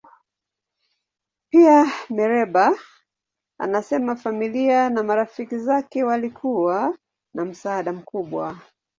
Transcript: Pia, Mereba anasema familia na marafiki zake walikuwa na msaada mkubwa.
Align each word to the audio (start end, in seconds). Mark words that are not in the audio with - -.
Pia, 1.49 1.85
Mereba 2.09 2.77
anasema 3.59 4.15
familia 4.15 4.89
na 4.89 5.03
marafiki 5.03 5.57
zake 5.59 6.03
walikuwa 6.03 6.97
na 7.33 7.45
msaada 7.45 7.93
mkubwa. 7.93 8.59